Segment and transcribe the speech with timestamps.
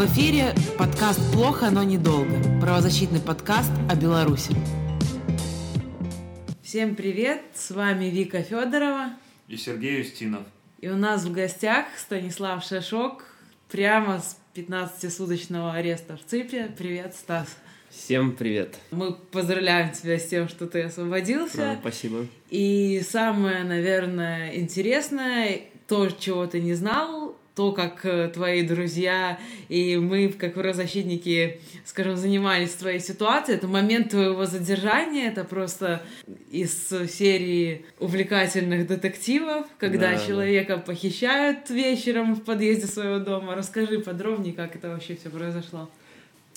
[0.00, 2.32] В эфире подкаст «Плохо, но недолго».
[2.58, 4.56] Правозащитный подкаст о Беларуси.
[6.62, 7.42] Всем привет!
[7.52, 9.10] С вами Вика Федорова
[9.46, 10.44] и Сергей Устинов.
[10.80, 13.26] И у нас в гостях Станислав Шашок,
[13.70, 16.74] прямо с 15-суточного ареста в ЦИПе.
[16.78, 17.58] Привет, Стас!
[17.90, 18.78] Всем привет.
[18.92, 21.72] Мы поздравляем тебя с тем, что ты освободился.
[21.72, 22.26] А, спасибо.
[22.48, 29.96] И самое, наверное, интересное, то, чего ты не знал, то, как э, твои друзья и
[29.96, 36.02] мы, как правозащитники, скажем, занимались твоей ситуацией, это момент твоего задержания, это просто
[36.50, 40.82] из серии увлекательных детективов, когда да, человека да.
[40.82, 43.54] похищают вечером в подъезде своего дома.
[43.54, 45.88] Расскажи подробнее, как это вообще все произошло.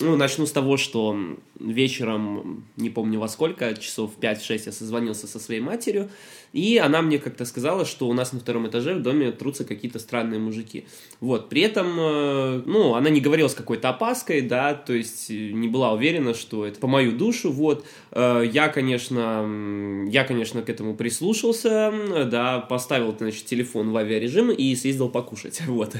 [0.00, 1.16] Ну, начну с того, что
[1.60, 6.10] вечером, не помню во сколько, часов 5-6 я созвонился со своей матерью,
[6.54, 9.98] и она мне как-то сказала, что у нас на втором этаже в доме трутся какие-то
[9.98, 10.86] странные мужики.
[11.20, 15.50] Вот, при этом, э, ну, она не говорила с какой-то опаской, да, то есть э,
[15.50, 17.84] не была уверена, что это по мою душу, вот.
[18.12, 21.92] Э, я, конечно, я, конечно, к этому прислушался,
[22.30, 25.96] да, поставил, значит, телефон в авиарежим и съездил покушать, вот.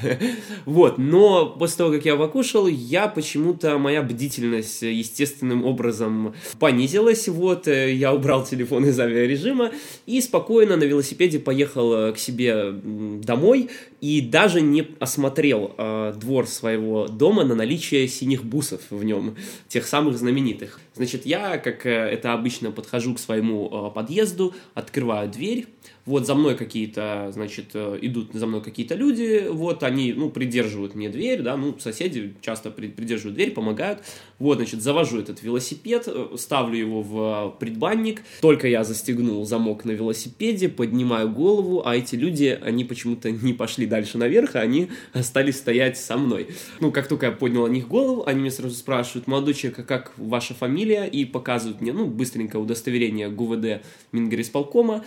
[0.67, 7.67] Вот, но после того, как я покушал, я почему-то, моя бдительность, естественным образом понизилась, вот,
[7.67, 9.73] я убрал телефон из авиарежима
[10.07, 13.70] и спокойно спокойно на велосипеде поехал э, к себе домой
[14.03, 19.36] и даже не осмотрел э, двор своего дома на наличие синих бусов в нем,
[19.69, 20.81] тех самых знаменитых.
[20.95, 25.67] Значит, я, как э, это обычно, подхожу к своему э, подъезду, открываю дверь,
[26.07, 30.95] вот за мной какие-то, значит, э, идут за мной какие-то люди, вот они, ну, придерживают
[30.95, 34.01] мне дверь, да, ну, соседи часто придерживают дверь, помогают,
[34.39, 39.93] вот, значит, завожу этот велосипед, э, ставлю его в предбанник, только я застегнул замок на
[39.93, 45.57] велосипеде, поднимаю голову, а эти люди, они почему-то не пошли дальше наверх, а они остались
[45.57, 46.49] стоять со мной.
[46.81, 49.83] Ну, как только я поднял на них голову, они меня сразу спрашивают, молодой человек, а
[49.83, 51.07] как ваша фамилия?
[51.07, 53.83] И показывают мне, ну, быстренько удостоверение ГУВД
[54.13, 55.05] Мингорисполкома,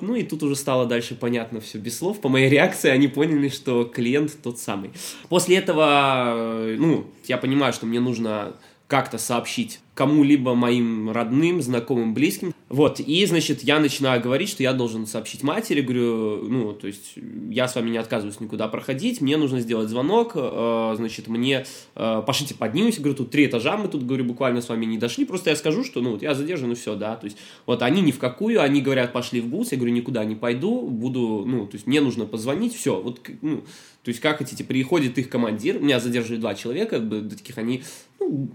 [0.00, 2.20] ну и тут уже стало дальше понятно все без слов.
[2.20, 4.92] По моей реакции они поняли, что клиент тот самый.
[5.28, 8.54] После этого, э, ну, я понимаю, что мне нужно
[8.90, 12.52] как-то сообщить кому-либо моим родным, знакомым, близким.
[12.68, 17.14] Вот, и, значит, я начинаю говорить, что я должен сообщить матери, говорю, ну, то есть,
[17.50, 22.22] я с вами не отказываюсь никуда проходить, мне нужно сделать звонок, э, значит, мне, э,
[22.26, 25.50] пошлите, поднимемся, говорю, тут три этажа, мы тут, говорю, буквально с вами не дошли, просто
[25.50, 27.36] я скажу, что, ну, вот я задержан, и все, да, то есть,
[27.66, 30.88] вот, они ни в какую, они говорят, пошли в бус, я говорю, никуда не пойду,
[30.88, 33.64] буду, ну, то есть, мне нужно позвонить, все, вот, ну,
[34.02, 37.82] то есть, как хотите, приходит их командир, меня задерживают два человека, таких они,
[38.20, 38.48] ну,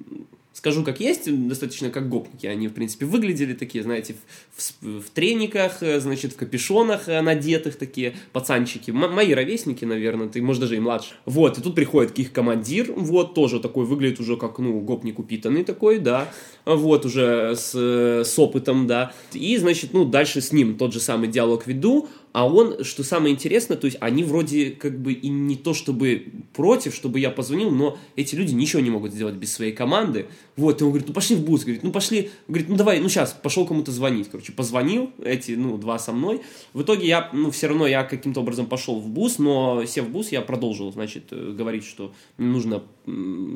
[0.55, 2.47] скажу как есть, достаточно как гопники.
[2.47, 4.15] Они, в принципе, выглядели такие, знаете,
[4.55, 8.91] в, в, в трениках, э, значит, в капюшонах э, надетых такие пацанчики.
[8.91, 11.13] М- мои ровесники, наверное, ты, может, даже и младше.
[11.25, 15.65] Вот, и тут приходит их командир, вот, тоже такой, выглядит уже как, ну, гопник упитанный
[15.65, 16.31] такой, да,
[16.65, 19.11] вот, уже с, с опытом, да.
[19.33, 23.33] И, значит, ну, дальше с ним тот же самый диалог веду, а он, что самое
[23.33, 27.71] интересное, то есть они вроде как бы и не то чтобы против, чтобы я позвонил,
[27.71, 30.25] но эти люди ничего не могут сделать без своей команды.
[30.57, 33.07] Вот, и он говорит, ну пошли в бус, говорит, ну пошли, говорит, ну давай, ну
[33.07, 36.41] сейчас, пошел кому-то звонить, короче, позвонил, эти, ну, два со мной.
[36.73, 40.09] В итоге я, ну, все равно я каким-то образом пошел в бус, но сев в
[40.09, 42.83] бус, я продолжил, значит, э, говорить, что нужно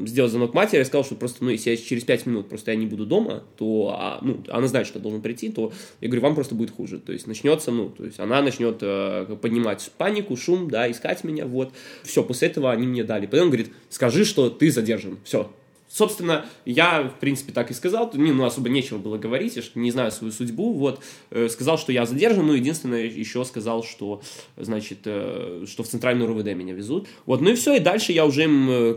[0.05, 2.77] сделать звонок матери, я сказал, что просто, ну, если я через пять минут просто я
[2.77, 6.21] не буду дома, то, а, ну, она знает, что я должен прийти, то, я говорю,
[6.21, 10.37] вам просто будет хуже, то есть начнется, ну, то есть она начнет э, поднимать панику,
[10.37, 14.25] шум, да, искать меня, вот, все, после этого они мне дали, потом он говорит, скажи,
[14.25, 15.51] что ты задержан, все,
[15.91, 19.89] Собственно, я, в принципе, так и сказал, мне ну, особо нечего было говорить, я не
[19.89, 24.21] знаю свою судьбу, вот, э, сказал, что я задержан, ну, единственное, еще сказал, что,
[24.55, 28.27] значит, э, что в центральную РУВД меня везут, вот, ну и все, и дальше я
[28.27, 28.43] уже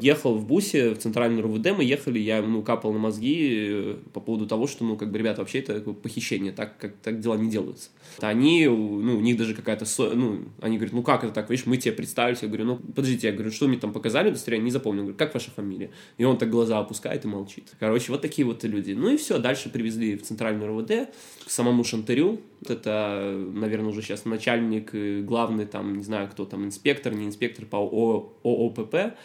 [0.03, 4.21] ехал в бусе в центральную РУВД, мы ехали, я, ну, капал на мозги э, по
[4.21, 7.49] поводу того, что, ну, как бы, ребята, вообще это похищение, так, как, так дела не
[7.49, 7.89] делаются.
[8.19, 11.79] Они, ну, у них даже какая-то, ну, они говорят, ну, как это так, видишь, мы
[11.79, 15.05] тебе представились, я говорю, ну, подождите, я говорю, что мне там показали, удостоверение, не запомнил,
[15.05, 15.91] говорю, как ваша фамилия?
[16.19, 17.73] И он так глаза опускает и молчит.
[17.81, 18.93] Короче, вот такие вот люди.
[18.93, 21.15] Ну и все, дальше привезли в центральную РВД
[21.45, 22.41] к самому Шантарю.
[22.69, 24.95] Это, наверное, уже сейчас начальник,
[25.25, 29.17] главный там, не знаю, кто там, инспектор, не инспектор по ООПП.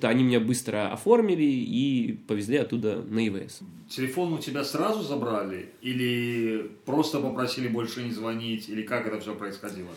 [0.00, 3.60] Они меня быстро оформили и повезли оттуда на ИВС.
[3.88, 5.70] Телефон у тебя сразу забрали?
[5.80, 8.68] Или просто попросили больше не звонить?
[8.68, 9.90] Или как это все происходило?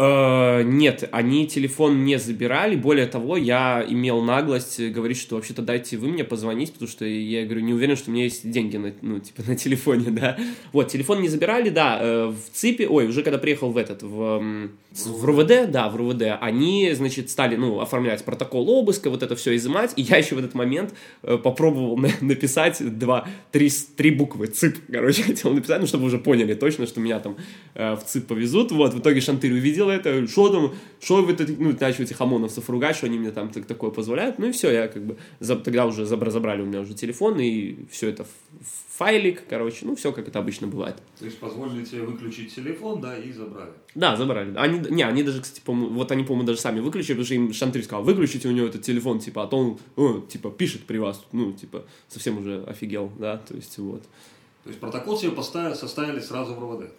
[0.00, 2.76] Э, нет, они телефон не забирали.
[2.76, 7.44] Более того, я имел наглость говорить, что вообще-то дайте вы мне позвонить, потому что я
[7.44, 10.38] говорю, не уверен, что у меня есть деньги на, ну, типа, на телефоне, да.
[10.72, 14.70] Вот, телефон не забирали, да, э, в ЦИПе, ой, уже когда приехал в этот, в,
[14.92, 19.56] в РУВД, да, в РУВД, они, значит, стали, ну, оформлять протокол обыска, вот это все
[19.56, 20.94] изымать, и я еще в этот момент
[21.24, 26.54] э, попробовал написать два, три, три буквы ЦИП, короче, хотел написать, ну, чтобы уже поняли
[26.54, 27.36] точно, что меня там
[27.74, 31.76] в ЦИП повезут, вот, в итоге Шантырь увидел дело это, что там, что вы, ну,
[31.78, 34.88] начал этих ОМОНовцев ругать, что они мне там так, такое позволяют, ну и все, я
[34.88, 39.44] как бы, за, тогда уже забрали у меня уже телефон, и все это в файлик,
[39.48, 40.96] короче, ну, все, как это обычно бывает.
[41.18, 43.70] То есть позволили тебе выключить телефон, да, и забрали?
[43.94, 44.56] Да, забрали.
[44.56, 47.52] Они, не, они даже, кстати, по вот они, по-моему, даже сами выключили, потому что им
[47.52, 50.98] Шантырь сказал, выключите у него этот телефон, типа, а то он, ну, типа, пишет при
[50.98, 54.02] вас, ну, типа, совсем уже офигел, да, то есть, вот.
[54.64, 56.90] То есть протокол себе поставили, составили сразу в РОВД?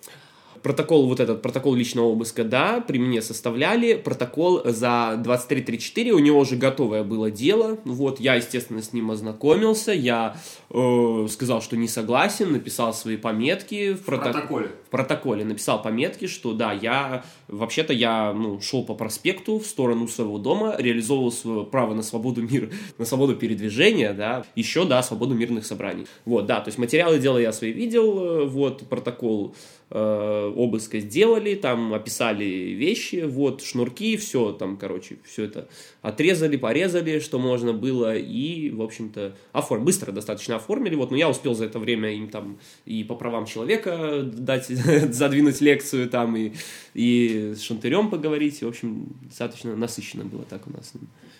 [0.62, 3.96] Протокол вот этот, протокол личного обыска, да, при мне составляли.
[3.96, 7.78] Протокол за 23.34, у него уже готовое было дело.
[7.86, 9.92] Вот, я, естественно, с ним ознакомился.
[9.92, 10.36] Я
[10.70, 13.94] э, сказал, что не согласен, написал свои пометки.
[13.94, 14.32] В, в прото...
[14.32, 14.72] протоколе?
[14.86, 20.08] В протоколе написал пометки, что да, я, вообще-то я, ну, шел по проспекту в сторону
[20.08, 25.36] своего дома, реализовывал свое право на свободу мира, на свободу передвижения, да, еще, да, свободу
[25.36, 26.06] мирных собраний.
[26.26, 29.56] Вот, да, то есть материалы дела я свои видел, э, вот, протокол
[29.92, 35.68] Э, обыска сделали, там описали вещи, вот, шнурки, все там, короче, все это
[36.04, 39.84] отрезали, порезали, что можно было, и, в общем-то, оформ...
[39.84, 43.48] быстро достаточно оформили, вот, но я успел за это время им там и по правам
[43.48, 44.70] человека дать,
[45.12, 46.54] задвинуть лекцию там, и,
[46.94, 50.94] и с Шантырем поговорить, в общем, достаточно насыщенно было так у нас.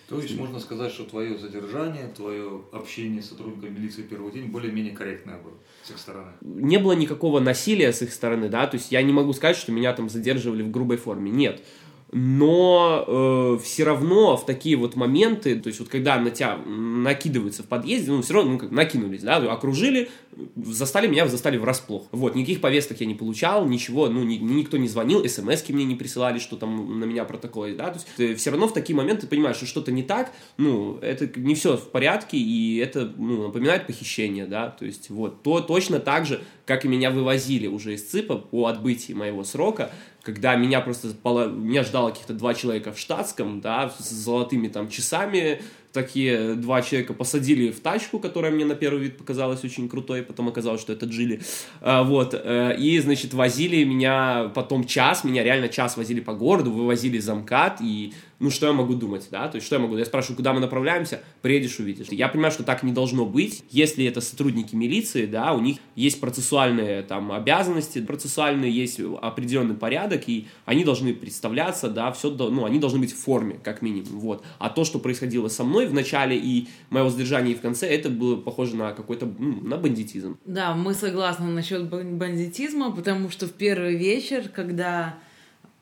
[0.08, 4.92] То есть можно сказать, что твое задержание, твое общение с сотрудниками милиции первый день более-менее
[4.92, 5.54] корректное было
[5.84, 6.32] с их стороны?
[6.40, 9.70] Не было никакого насилия с их стороны, да, то есть я не могу сказать, что
[9.70, 11.62] меня там задерживали в грубой форме, нет
[12.12, 17.62] но э, все равно в такие вот моменты, то есть вот когда на тебя накидываются
[17.62, 20.10] в подъезде, ну все равно ну, как накинулись, да, окружили,
[20.56, 22.06] застали меня, застали врасплох.
[22.10, 25.94] Вот, никаких повесток я не получал, ничего, ну ни, никто не звонил, смс мне не
[25.94, 29.26] присылали, что там на меня протокол да, то есть ты все равно в такие моменты
[29.26, 33.86] понимаешь, что что-то не так, ну это не все в порядке, и это ну, напоминает
[33.86, 36.40] похищение, да, то есть вот, то точно так же,
[36.70, 39.90] как и меня вывозили уже из ЦИПа по отбытии моего срока,
[40.22, 41.08] когда меня просто,
[41.48, 45.62] меня ждало каких-то два человека в штатском, да, с золотыми там часами,
[45.92, 50.46] такие два человека посадили в тачку, которая мне на первый вид показалась очень крутой, потом
[50.46, 51.40] оказалось, что это Джили,
[51.80, 56.70] а, вот, э, и, значит, возили меня потом час, меня реально час возили по городу,
[56.70, 60.04] вывозили замкат, и ну, что я могу думать, да, то есть, что я могу, я
[60.04, 62.06] спрашиваю, куда мы направляемся, приедешь, увидишь.
[62.10, 66.20] Я понимаю, что так не должно быть, если это сотрудники милиции, да, у них есть
[66.20, 72.78] процессуальные, там, обязанности, процессуальные, есть определенный порядок, и они должны представляться, да, все, ну, они
[72.78, 74.44] должны быть в форме, как минимум, вот.
[74.58, 78.08] А то, что происходило со мной в начале и моего задержания и в конце, это
[78.08, 80.38] было похоже на какой-то, ну, на бандитизм.
[80.46, 85.18] Да, мы согласны насчет бандитизма, потому что в первый вечер, когда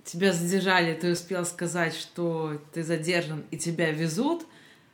[0.08, 4.46] тебя задержали, ты успел сказать, что ты задержан и тебя везут,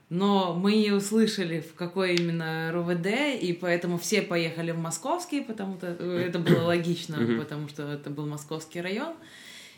[0.08, 5.76] но мы не услышали, в какой именно РУВД, и поэтому все поехали в московский, потому
[5.76, 9.14] что э, это было логично, потому что это был московский район.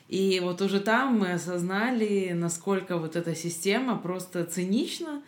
[0.08, 5.22] И вот уже там мы осознали, насколько вот эта система просто цинична,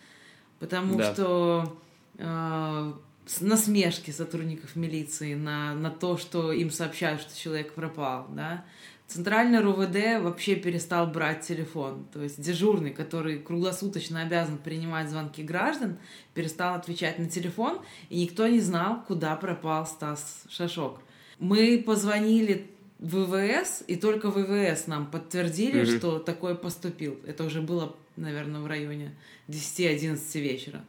[0.58, 1.12] потому да.
[1.12, 1.78] что
[2.16, 2.93] э,
[3.40, 8.64] насмешки сотрудников милиции на, на то, что им сообщают, что человек пропал, да,
[9.08, 12.06] Центральный РУВД вообще перестал брать телефон.
[12.12, 15.96] То есть дежурный, который круглосуточно обязан принимать звонки граждан,
[16.34, 21.00] перестал отвечать на телефон, и никто не знал, куда пропал Стас Шашок.
[21.38, 25.98] Мы позвонили в ВВС, и только ВВС нам подтвердили, mm-hmm.
[25.98, 27.19] что такой поступил.
[27.27, 29.17] Это уже было, наверное, в районе
[29.48, 30.84] 10-11 вечера.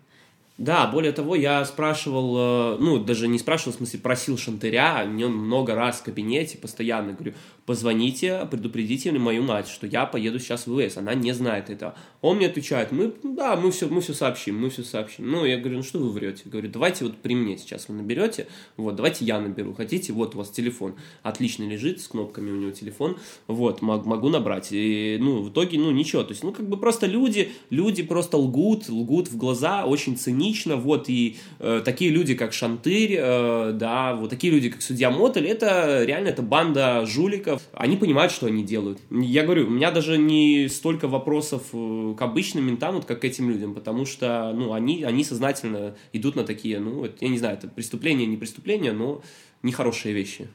[0.60, 5.32] Да, более того, я спрашивал, э, ну, даже не спрашивал, в смысле, просил Шантыря, нем
[5.32, 7.34] много раз в кабинете, постоянно говорю,
[7.66, 11.96] позвоните, предупредите мою мать, что я поеду сейчас в ВС, она не знает этого.
[12.22, 15.32] Он мне отвечает, мы, да, мы все, мы все сообщим, мы все сообщим.
[15.32, 16.44] Ну, я говорю, ну что вы врете?
[16.44, 20.40] Говорю, давайте вот при мне сейчас вы наберете, вот, давайте я наберу, хотите, вот у
[20.40, 24.70] вас телефон, отлично лежит, с кнопками у него телефон, вот, могу набрать.
[24.72, 28.36] И, ну, в итоге, ну, ничего, то есть, ну, как бы просто люди, люди просто
[28.36, 30.18] лгут, лгут в глаза, очень
[30.50, 35.10] цинично, вот, и э, такие люди, как Шантырь, э, да, вот такие люди, как Судья
[35.10, 39.00] Мотель, это реально, это банда жуликов, они понимают, что они делают.
[39.10, 43.26] Я говорю, у меня даже не столько вопросов э, к обычным ментам, вот как к
[43.26, 47.58] этим людям, потому что, ну, они, они сознательно идут на такие, ну, я не знаю,
[47.58, 49.22] это преступление, не преступление, но
[49.64, 50.48] нехорошие вещи.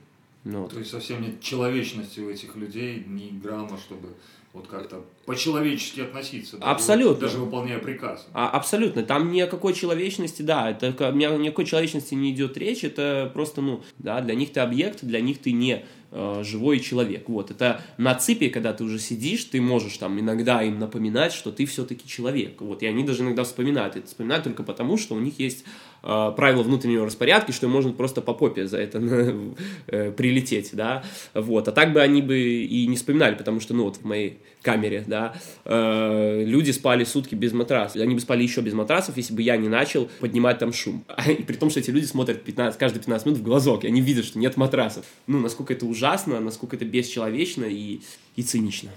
[0.44, 0.72] Ну, вот.
[0.72, 4.08] То есть совсем нет человечности у этих людей, ни грамма, чтобы
[4.54, 6.56] вот как-то по-человечески относиться.
[6.56, 7.20] даже- Абсолютно.
[7.26, 8.26] Даже выполняя приказ.
[8.32, 9.02] А, абсолютно.
[9.02, 13.30] Там ни о какой человечности, да, это ни о какой человечности не идет речь, это
[13.34, 15.84] просто, ну, да, для них ты объект, для них ты не
[16.16, 17.28] э, живой человек.
[17.28, 21.50] Вот, это на ципе, когда ты уже сидишь, ты можешь там иногда им напоминать, что
[21.50, 22.61] ты все-таки человек.
[22.61, 24.06] Вот, и они даже иногда вспоминают это.
[24.06, 25.64] Вспоминают только потому, что у них есть
[26.04, 28.99] правила внутреннего распорядка, что им можно просто по попе за это
[29.87, 33.84] э, прилететь, да, вот, а так бы они бы и не вспоминали, потому что, ну,
[33.84, 35.34] вот в моей камере, да,
[35.64, 39.56] э, люди спали сутки без матраса, они бы спали еще без матрасов, если бы я
[39.56, 43.26] не начал поднимать там шум, и при том, что эти люди смотрят 15, каждые 15
[43.26, 46.84] минут в глазок, и они видят, что нет матрасов, ну, насколько это ужасно, насколько это
[46.84, 48.00] бесчеловечно и,
[48.37, 48.90] и цинично.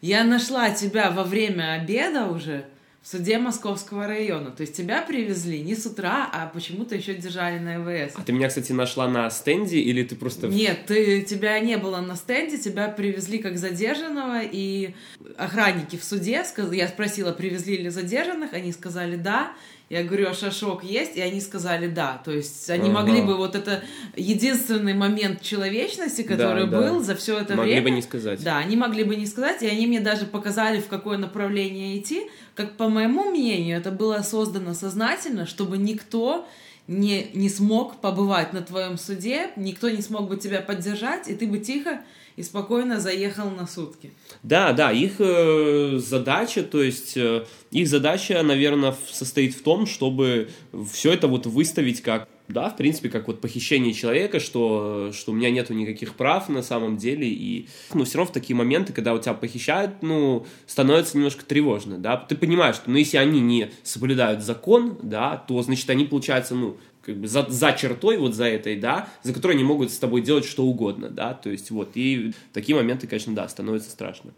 [0.00, 2.66] Я нашла тебя во время обеда уже
[3.04, 4.50] в суде Московского района.
[4.50, 8.14] То есть тебя привезли не с утра, а почему-то еще держали на ЭВС.
[8.16, 10.46] А ты меня, кстати, нашла на стенде, или ты просто...
[10.46, 14.94] Нет, ты, тебя не было на стенде, тебя привезли как задержанного, и
[15.36, 19.52] охранники в суде, сказ- я спросила, привезли ли задержанных, они сказали «да»,
[19.90, 21.16] я говорю, а шашок есть?
[21.16, 22.20] И они сказали «да».
[22.24, 23.00] То есть они Ага.
[23.00, 23.82] могли бы, вот это
[24.16, 26.80] единственный момент человечности, который Да, да.
[26.92, 27.84] был за все это Могли время.
[27.84, 28.42] бы не сказать.
[28.42, 32.22] Да, они могли бы не сказать, и они мне даже показали, в какое направление идти.
[32.54, 36.46] Как по моему мнению, это было создано сознательно, чтобы никто
[36.86, 41.46] не, не смог побывать на твоем суде, никто не смог бы тебя поддержать, и ты
[41.46, 42.00] бы тихо
[42.36, 44.12] и спокойно заехал на сутки.
[44.42, 50.48] Да, да, их э, задача, то есть э, их задача, наверное, состоит в том, чтобы
[50.92, 55.34] все это вот выставить как, да, в принципе, как вот похищение человека, что, что у
[55.34, 59.14] меня нету никаких прав на самом деле, и, ну, все равно в такие моменты, когда
[59.14, 63.70] у тебя похищают, ну, становится немножко тревожно, да, ты понимаешь, что, ну, если они не
[63.84, 68.44] соблюдают закон, да, то, значит, они, получается, ну, как бы за, за чертой вот за
[68.46, 71.90] этой, да, за которой они могут с тобой делать что угодно, да, то есть вот,
[71.94, 74.32] и такие моменты, конечно, да, становится страшно.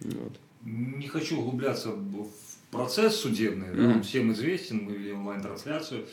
[0.00, 0.32] Вот.
[0.62, 2.28] Не хочу углубляться в
[2.70, 3.92] процесс судебный, да, Мгм.
[3.96, 6.06] он всем известен, мы вели онлайн-трансляцию.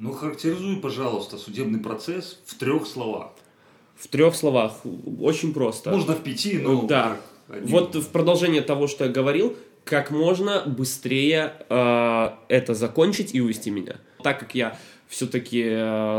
[0.00, 3.30] Но характеризуй, пожалуйста, судебный процесс в трех словах.
[3.96, 4.80] В трех словах,
[5.20, 5.90] очень просто.
[5.90, 7.16] Можно в пяти, но Да.
[7.48, 7.66] один.
[7.68, 13.70] Вот в продолжение того, что я говорил, как можно быстрее э, это закончить и увести
[13.70, 13.96] меня.
[14.22, 14.78] Так как я
[15.08, 15.62] все-таки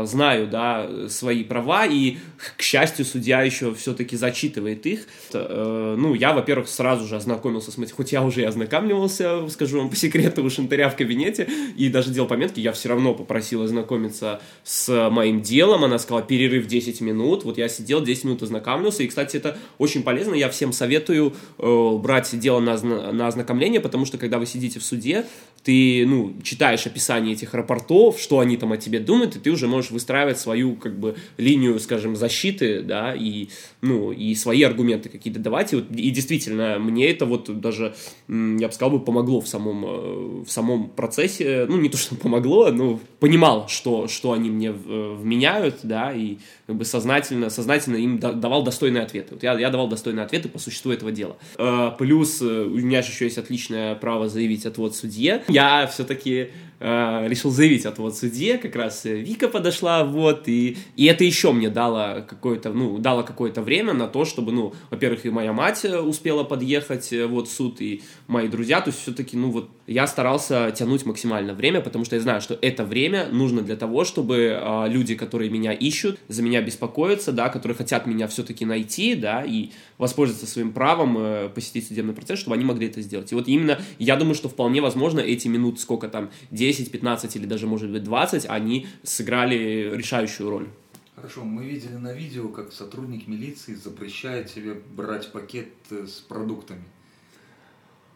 [0.04, 2.18] знаю, да, свои права, и,
[2.56, 5.06] к счастью, судья еще все-таки зачитывает их.
[5.32, 9.78] Э, ну, я, во-первых, сразу же ознакомился с материалом, хоть я уже и ознакомливался, скажу
[9.78, 13.62] вам по секрету, у Шантаря в кабинете, и даже делал пометки, я все равно попросил
[13.62, 19.02] ознакомиться с моим делом, она сказала, перерыв 10 минут, вот я сидел 10 минут ознакомился,
[19.02, 22.76] и, кстати, это очень полезно, я всем советую э, брать дело на,
[23.12, 25.26] на ознакомление, потому что, когда вы сидите в суде,
[25.66, 29.66] ты, ну, читаешь описание этих рапортов, что они там о тебе думают, и ты уже
[29.66, 33.48] можешь выстраивать свою, как бы, линию, скажем, защиты, да, и,
[33.82, 37.96] ну, и свои аргументы какие-то давать, и, вот, и действительно, мне это вот даже,
[38.28, 42.14] я бы сказал, бы, помогло в самом, э, в самом процессе, ну, не то, что
[42.14, 46.36] помогло, но понимал, что, что они мне в- вменяют, да, и
[46.68, 49.34] как бы сознательно, сознательно им да- давал достойные ответы.
[49.34, 51.36] Вот я, я давал достойные ответы по существу этого дела.
[51.58, 55.42] Э, плюс э, у меня же еще есть отличное право заявить отвод судье.
[55.56, 61.06] Я все-таки э, решил заявить отвод судье, как раз э, Вика подошла, вот, и, и
[61.06, 65.30] это еще мне дало какое-то, ну, дало какое-то время на то, чтобы, ну, во-первых, и
[65.30, 69.50] моя мать э, успела подъехать, э, вот, суд, и мои друзья, то есть все-таки, ну,
[69.50, 73.76] вот, я старался тянуть максимально время, потому что я знаю, что это время нужно для
[73.76, 78.64] того, чтобы э, люди, которые меня ищут, за меня беспокоятся, да, которые хотят меня все-таки
[78.64, 83.30] найти, да, и воспользоваться своим правом э, посетить судебный процесс, чтобы они могли это сделать.
[83.32, 87.46] И вот именно, я думаю, что вполне возможно эти минут, сколько там, 10, 15 или
[87.46, 90.68] даже, может быть, 20, они сыграли решающую роль.
[91.14, 96.84] Хорошо, мы видели на видео, как сотрудник милиции запрещает тебе брать пакет э, с продуктами.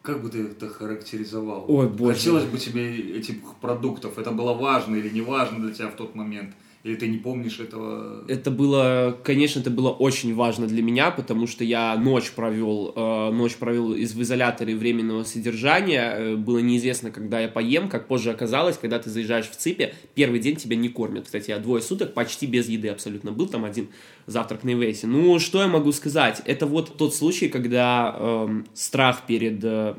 [0.03, 1.67] Как бы ты это характеризовал?
[1.69, 2.15] Ой, боже.
[2.15, 4.19] Хотелось бы тебе этих продуктов.
[4.19, 6.55] Это было важно или не важно для тебя в тот момент?
[6.83, 8.25] Или ты не помнишь этого?
[8.27, 13.31] Это было, конечно, это было очень важно для меня, потому что я ночь провел, э,
[13.33, 16.15] ночь провел из в изоляторе временного содержания.
[16.17, 17.91] Э, было неизвестно, когда я поем.
[17.91, 21.27] Как позже оказалось, когда ты заезжаешь в ЦИПе, первый день тебя не кормят.
[21.27, 23.47] Кстати, я двое суток почти без еды абсолютно был.
[23.47, 23.89] Там один
[24.27, 25.07] завтрак на Ивейсе.
[25.07, 26.41] Ну, что я могу сказать?
[26.47, 29.97] Это вот тот случай, когда эм, страх перед э,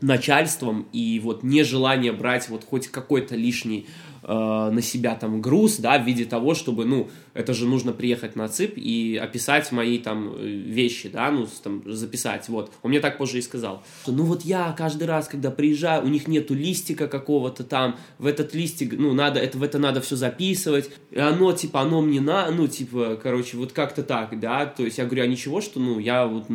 [0.00, 3.86] начальством и вот нежелание брать вот хоть какой-то лишний
[4.26, 8.36] э, на себя там груз, да, в виде того, чтобы, ну, это же нужно приехать
[8.36, 12.72] на ЦИП и описать мои там э, вещи, да, ну, там, записать, вот.
[12.82, 16.08] Он мне так позже и сказал, что, ну, вот я каждый раз, когда приезжаю, у
[16.08, 20.16] них нету листика какого-то там, в этот листик, ну, надо, это, в это надо все
[20.16, 24.84] записывать, и оно, типа, оно мне на, ну, типа, короче, вот как-то так, да, то
[24.84, 26.46] есть я говорю, а ничего, что, ну, я вот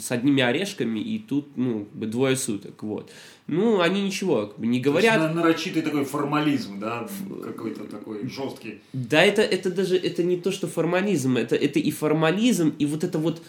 [0.00, 3.10] с одними орешками, и тут, ну, двое суток, вот.
[3.48, 5.16] Ну, они ничего как бы не говорят.
[5.16, 7.08] То есть, нарочитый такой формализм, да,
[7.42, 8.82] какой-то такой жесткий.
[8.92, 13.04] Да, это, это даже, это не то, что формализм, это, это и формализм, и вот
[13.04, 13.42] это вот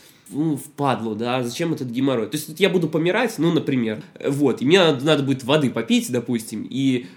[0.64, 2.28] впадло, да, зачем этот геморрой?
[2.28, 6.12] То есть я буду помирать, ну, например, вот, и мне надо, надо будет воды попить,
[6.12, 7.08] допустим, и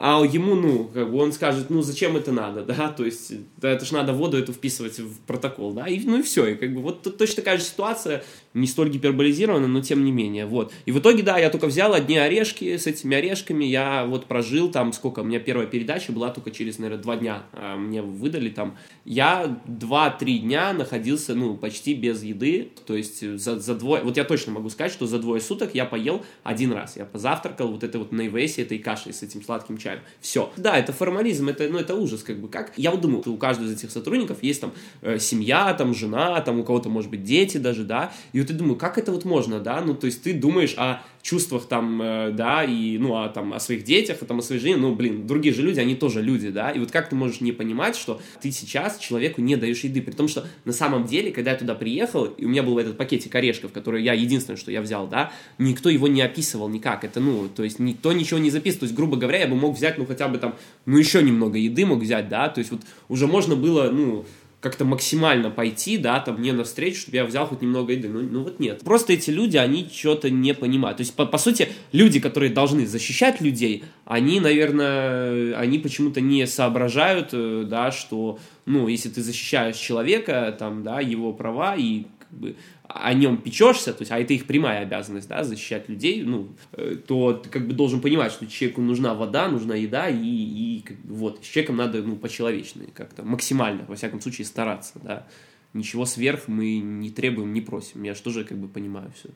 [0.00, 3.70] а ему, ну, как бы он скажет, ну, зачем это надо, да, то есть, да,
[3.70, 6.72] это же надо воду эту вписывать в протокол, да, и, ну, и все, и как
[6.72, 8.24] бы вот точно такая же ситуация,
[8.54, 10.72] не столь гиперболизирована, но тем не менее, вот.
[10.86, 14.70] И в итоге, да, я только взял одни орешки, с этими орешками я вот прожил
[14.70, 18.48] там, сколько, у меня первая передача была только через, наверное, два дня, а мне выдали
[18.48, 24.16] там, я два-три дня находился, ну, почти без еды, то есть за, за двое, вот
[24.16, 27.84] я точно могу сказать, что за двое суток я поел один раз, я позавтракал вот
[27.84, 30.00] этой вот наивесе, этой кашей с этим сладким чаем.
[30.20, 30.50] Все.
[30.56, 32.72] Да, это формализм, это, ну, это ужас, как бы, как.
[32.76, 36.60] Я вот думаю, у каждого из этих сотрудников есть там э, семья, там жена, там
[36.60, 39.60] у кого-то, может быть, дети даже, да, и вот я думаю, как это вот можно,
[39.60, 43.52] да, ну, то есть ты думаешь о чувствах там, э, да, и, ну, о, там,
[43.52, 46.22] о своих детях, а там, о своей жене, ну, блин, другие же люди, они тоже
[46.22, 49.80] люди, да, и вот как ты можешь не понимать, что ты сейчас человеку не даешь
[49.80, 52.78] еды, при том, что на самом деле, когда я туда приехал, и у меня был
[52.78, 57.04] этот пакетик орешков, который я, единственное, что я взял, да, никто его не описывал никак,
[57.04, 59.76] это, ну, то есть никто ничего не записывал, то есть, грубо говоря, я бы мог
[59.76, 60.54] взять, ну, хотя бы там,
[60.86, 64.24] ну, еще немного еды мог взять, да, то есть вот уже можно было, ну,
[64.60, 68.08] как-то максимально пойти, да, там мне навстречу, чтобы я взял хоть немного еды.
[68.08, 68.80] Ну, ну вот нет.
[68.84, 70.96] Просто эти люди, они что-то не понимают.
[70.96, 76.46] То есть, по, по сути, люди, которые должны защищать людей, они, наверное, они почему-то не
[76.46, 82.38] соображают, э, да, что, ну, если ты защищаешь человека, там, да, его права и как
[82.38, 86.48] бы о нем печешься, то есть, а это их прямая обязанность, да, защищать людей, ну,
[86.72, 90.84] э, то ты как бы должен понимать, что человеку нужна вода, нужна еда, и, и
[91.04, 95.26] вот, с человеком надо, ну, по-человечной как-то, максимально, во всяком случае, стараться, да.
[95.74, 98.02] Ничего сверх мы не требуем, не просим.
[98.02, 99.28] Я же тоже как бы понимаю все.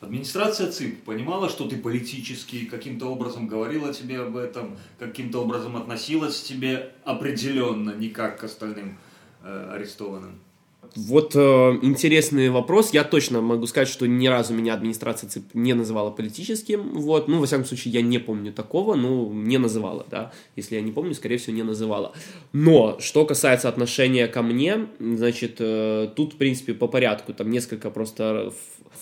[0.00, 6.40] Администрация ЦИП понимала, что ты политический, каким-то образом говорила тебе об этом, каким-то образом относилась
[6.40, 8.98] к тебе определенно, не как к остальным
[9.42, 10.40] э, арестованным?
[10.96, 11.38] Вот э,
[11.82, 12.92] интересный вопрос.
[12.92, 16.92] Я точно могу сказать, что ни разу меня администрация ЦИП не называла политическим.
[16.94, 17.28] Вот.
[17.28, 20.32] Ну, во всяком случае, я не помню такого, но не называла, да.
[20.56, 22.12] Если я не помню, скорее всего, не называла.
[22.52, 27.32] Но, что касается отношения ко мне, значит, э, тут, в принципе, по порядку.
[27.32, 28.52] Там несколько просто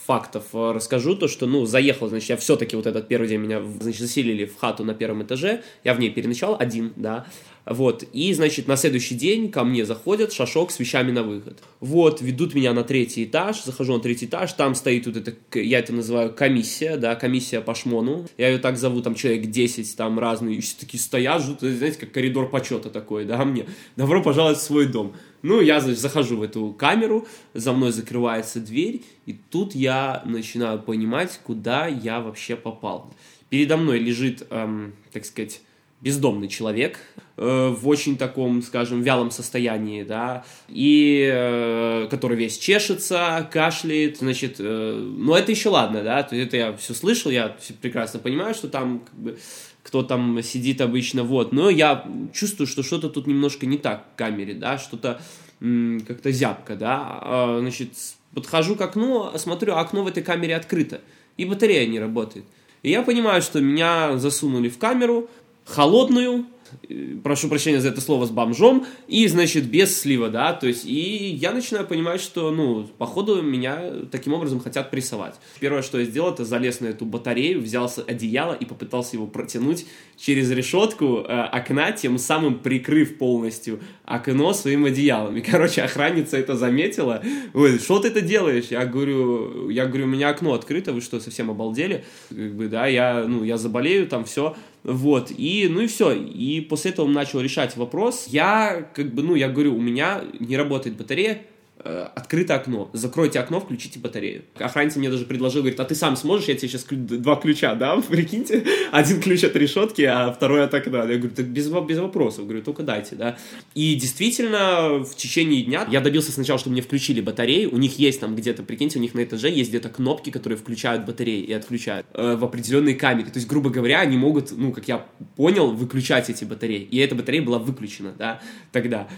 [0.06, 1.14] фактов э, расскажу.
[1.14, 4.56] То, что, ну, заехал, значит, я все-таки вот этот первый день меня, значит, заселили в
[4.58, 5.62] хату на первом этаже.
[5.84, 7.26] Я в ней переночевал один, да.
[7.64, 11.62] Вот, и, значит, на следующий день ко мне заходят шашок с вещами на выход.
[11.78, 15.78] Вот, ведут меня на третий этаж, захожу на третий этаж, там стоит вот это, я
[15.78, 18.26] это называю комиссия, да, комиссия по шмону.
[18.36, 22.10] Я ее так зову, там человек 10, там разные, все такие стоят, жут, знаете, как
[22.10, 23.66] коридор почета такой, да, мне.
[23.96, 25.14] Добро пожаловать в свой дом.
[25.42, 30.80] Ну, я значит, захожу в эту камеру, за мной закрывается дверь, и тут я начинаю
[30.80, 33.12] понимать, куда я вообще попал.
[33.50, 35.60] Передо мной лежит, эм, так сказать,
[36.02, 36.98] бездомный человек
[37.36, 44.56] э, в очень таком, скажем, вялом состоянии, да, и э, который весь чешется, кашляет, значит,
[44.58, 48.54] э, ну это еще ладно, да, то есть это я все слышал, я прекрасно понимаю,
[48.54, 49.38] что там как бы
[49.84, 54.18] кто там сидит обычно, вот, но я чувствую, что что-то тут немножко не так в
[54.18, 55.20] камере, да, что-то
[55.60, 57.90] как-то зябко, да, а, значит,
[58.34, 61.00] подхожу к окну, смотрю, окно в этой камере открыто,
[61.36, 62.44] и батарея не работает.
[62.82, 65.30] И я понимаю, что меня засунули в камеру,
[65.64, 66.46] холодную,
[66.88, 70.84] э, прошу прощения за это слово, с бомжом, и, значит, без слива, да, то есть,
[70.84, 75.34] и я начинаю понимать, что, ну, походу, меня таким образом хотят прессовать.
[75.60, 79.86] Первое, что я сделал, это залез на эту батарею, взял одеяло и попытался его протянуть
[80.16, 85.36] через решетку э, окна, тем самым прикрыв полностью окно своим одеялом.
[85.36, 87.22] И, короче, охранница это заметила.
[87.54, 88.66] Ой, что ты это делаешь?
[88.70, 92.04] Я говорю, я говорю, у меня окно открыто, вы что, совсем обалдели?
[92.28, 94.54] Как бы, да, я, ну, я заболею, там все.
[94.84, 96.12] Вот, и, ну и все.
[96.12, 98.26] И после этого он начал решать вопрос.
[98.28, 101.42] Я, как бы, ну, я говорю, у меня не работает батарея,
[101.84, 104.42] открыто окно, закройте окно, включите батарею.
[104.54, 108.02] Охранница мне даже предложил, говорит, а ты сам сможешь, я тебе сейчас два ключа дам,
[108.08, 110.98] прикиньте, один ключ от решетки, а второй от окна.
[110.98, 113.36] Я говорю, так без, без вопросов, говорю, только дайте, да.
[113.74, 118.20] И действительно, в течение дня я добился сначала, чтобы мне включили батареи, у них есть
[118.20, 122.06] там где-то, прикиньте, у них на этаже есть где-то кнопки, которые включают батареи и отключают
[122.14, 123.30] э, в определенные камеры.
[123.30, 126.82] То есть, грубо говоря, они могут, ну, как я понял, выключать эти батареи.
[126.82, 128.40] И эта батарея была выключена, да,
[128.70, 129.08] тогда.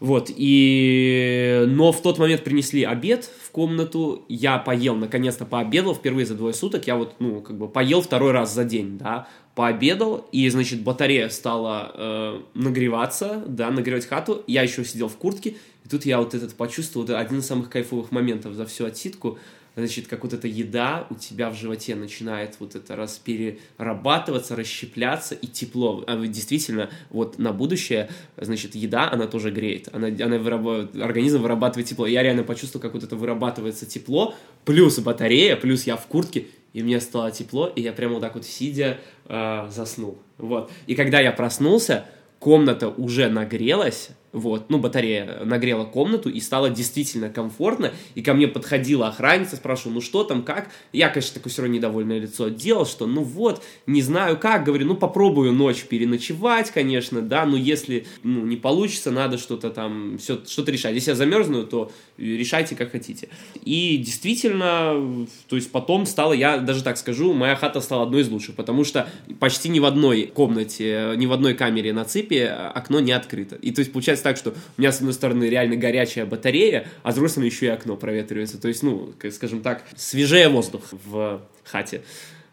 [0.00, 1.64] Вот, и...
[1.66, 6.54] Но в тот момент принесли обед в комнату, я поел, наконец-то пообедал впервые за двое
[6.54, 10.82] суток, я вот, ну, как бы поел второй раз за день, да, пообедал, и, значит,
[10.82, 16.20] батарея стала э, нагреваться, да, нагревать хату, я еще сидел в куртке, и тут я
[16.20, 19.40] вот этот почувствовал, это один из самых кайфовых моментов за всю отсидку,
[19.78, 25.34] значит, как вот эта еда у тебя в животе начинает вот это раз перерабатываться, расщепляться
[25.34, 26.04] и тепло.
[26.06, 29.88] А действительно, вот на будущее, значит, еда, она тоже греет.
[29.92, 32.06] Она, она вырабатывает, организм вырабатывает тепло.
[32.06, 36.82] Я реально почувствовал, как вот это вырабатывается тепло, плюс батарея, плюс я в куртке, и
[36.82, 40.18] мне стало тепло, и я прямо вот так вот сидя э, заснул.
[40.38, 40.70] Вот.
[40.86, 42.06] И когда я проснулся,
[42.38, 48.48] комната уже нагрелась, вот, ну, батарея нагрела комнату, и стало действительно комфортно, и ко мне
[48.48, 50.70] подходила охранница, спрашивала, ну, что там, как?
[50.92, 54.86] Я, конечно, такое все равно недовольное лицо делал, что, ну, вот, не знаю как, говорю,
[54.86, 60.38] ну, попробую ночь переночевать, конечно, да, но если, ну, не получится, надо что-то там, все,
[60.46, 60.94] что-то решать.
[60.94, 63.28] Если я замерзну, то решайте как хотите.
[63.64, 68.28] И действительно, то есть потом стало, я даже так скажу, моя хата стала одной из
[68.28, 69.08] лучших, потому что
[69.40, 72.42] почти ни в одной комнате, ни в одной камере на цепи
[72.74, 73.56] окно не открыто.
[73.56, 77.12] И то есть получается так, что у меня с одной стороны реально горячая батарея, а
[77.12, 78.60] с другой стороны еще и окно проветривается.
[78.60, 82.02] То есть, ну, скажем так, свежее воздух в хате.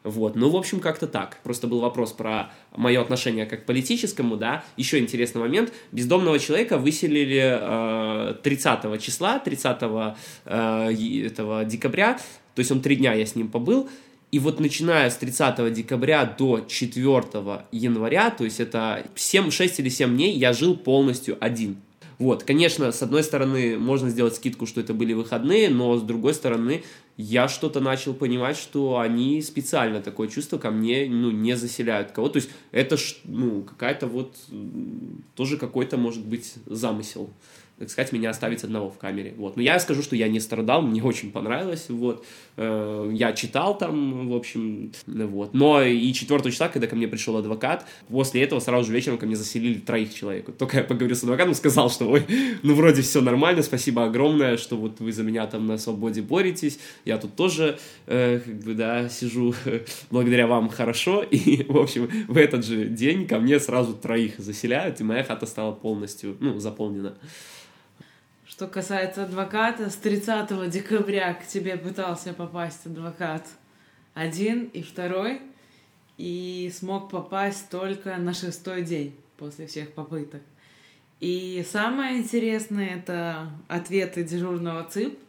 [0.06, 1.40] Вот, ну, в общем, как-то так.
[1.42, 4.64] Просто был вопрос про мое отношение как к политическому, да.
[4.78, 5.74] Еще интересный момент.
[5.92, 9.78] Бездомного человека выселили э, 30 числа, 30
[10.46, 10.94] э,
[11.26, 12.20] этого декабря,
[12.54, 13.90] то есть он три дня я с ним побыл,
[14.32, 17.06] и вот начиная с 30 декабря до 4
[17.72, 21.78] января, то есть это 7, 6 или 7 дней, я жил полностью один.
[22.18, 26.34] Вот, конечно, с одной стороны, можно сделать скидку, что это были выходные, но с другой
[26.34, 26.84] стороны,
[27.18, 32.30] я что-то начал понимать, что они специально такое чувство ко мне, ну, не заселяют кого.
[32.30, 34.36] То есть это, ну, какая-то вот,
[35.36, 37.30] тоже какой-то, может быть, замысел
[37.78, 39.34] так сказать, меня оставить одного в камере.
[39.38, 39.58] Вот.
[39.58, 41.88] Но я скажу, что я не страдал, мне очень понравилось.
[41.90, 42.26] Вот.
[42.56, 45.54] Э, я читал там, в общем, вот.
[45.54, 49.26] Но и 4 числа, когда ко мне пришел адвокат, после этого сразу же вечером ко
[49.26, 50.56] мне заселили троих человек.
[50.58, 52.26] Только я поговорил с адвокатом, сказал, что ой,
[52.64, 56.80] ну вроде все нормально, спасибо огромное, что вот вы за меня там на свободе боретесь.
[57.04, 59.54] Я тут тоже, э, как бы, да, сижу
[60.12, 61.24] благодаря вам хорошо.
[61.24, 65.46] И, в общем, в этот же день ко мне сразу троих заселяют, и моя хата
[65.46, 67.18] стала полностью, ну, заполнена.
[68.56, 73.46] Что касается адвоката, с 30 декабря к тебе пытался попасть адвокат.
[74.14, 75.42] Один и второй,
[76.18, 80.42] и смог попасть только на шестой день после всех попыток.
[81.20, 85.20] И самое интересное— это ответы дежурного ЦИП,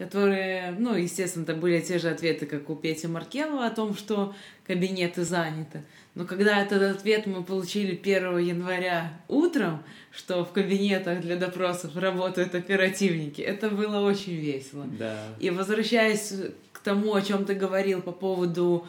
[0.00, 4.34] которые, ну, естественно, это были те же ответы, как у Пети Маркелова о том, что
[4.66, 5.82] кабинеты заняты.
[6.14, 12.54] Но когда этот ответ мы получили 1 января утром, что в кабинетах для допросов работают
[12.54, 14.86] оперативники, это было очень весело.
[14.98, 15.22] Да.
[15.38, 16.32] И возвращаясь
[16.72, 18.86] к тому, о чем ты говорил по поводу,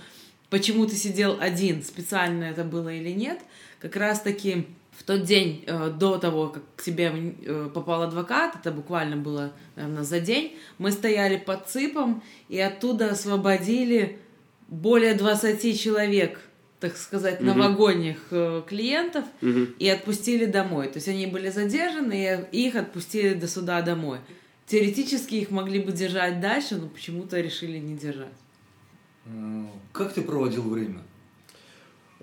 [0.49, 3.41] почему ты сидел один, специально это было или нет,
[3.81, 4.65] как раз-таки
[5.01, 9.51] в тот день э, до того, как к тебе э, попал адвокат, это буквально было,
[9.75, 14.19] наверное, за день, мы стояли под ЦИПом и оттуда освободили
[14.67, 16.39] более 20 человек
[16.79, 19.67] так сказать, новогодних э, клиентов угу.
[19.77, 20.87] и отпустили домой.
[20.87, 24.19] То есть они были задержаны, и их отпустили до суда домой.
[24.65, 28.33] Теоретически их могли бы держать дальше, но почему-то решили не держать.
[29.91, 31.01] Как ты проводил время?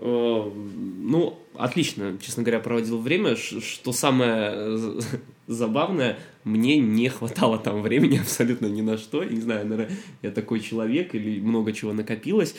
[0.00, 3.37] Э, ну, отлично, честно говоря, проводил время.
[3.37, 4.78] Что самое
[5.46, 9.24] забавное, мне не хватало там времени абсолютно ни на что.
[9.24, 12.54] Не знаю, наверное, я такой человек или много чего накопилось.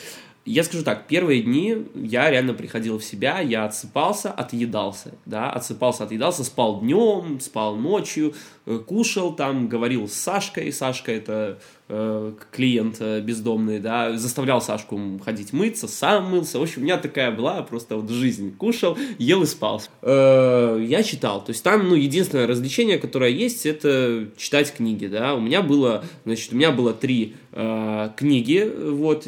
[0.46, 6.04] Я скажу так, первые дни я реально приходил в себя, я отсыпался, отъедался, да, отсыпался,
[6.04, 8.32] отъедался, спал днем, спал ночью,
[8.64, 11.58] э, кушал там, говорил с Сашкой, Сашка это
[11.90, 16.96] э, клиент э, бездомный, да, заставлял Сашку ходить мыться, сам мылся, в общем, у меня
[16.96, 19.82] такая была просто вот жизнь, кушал, ел и спал.
[20.00, 25.34] Э, я читал, то есть там, ну, единственное развлечение, которое есть, это читать книги, да,
[25.34, 29.26] у меня было, значит, у меня было три э, книги, вот,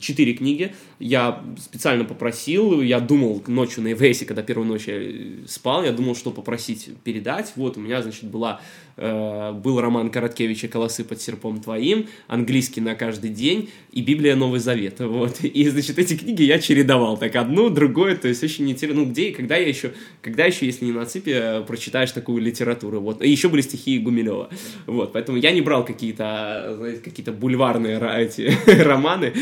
[0.00, 0.74] четыре книги.
[0.98, 6.16] Я специально попросил, я думал ночью на ИВС, когда первую ночь я спал, я думал,
[6.16, 7.52] что попросить передать.
[7.56, 8.60] Вот у меня, значит, была
[9.02, 14.60] Э, был роман Короткевича «Колосы под серпом твоим», английский на каждый день и Библия Новый
[14.60, 15.00] Завет.
[15.20, 15.40] Вот.
[15.42, 19.00] И, значит, эти книги я чередовал так одну, другую, то есть очень интересно.
[19.00, 22.42] Ну, где и когда я еще, когда еще, если не на ципе, э, прочитаешь такую
[22.42, 23.00] литературу.
[23.00, 23.22] Вот.
[23.22, 24.50] И еще были стихи Гумилева.
[24.86, 25.12] Вот.
[25.14, 29.32] Поэтому я не брал какие-то, знаете, какие-то бульварные эти романы.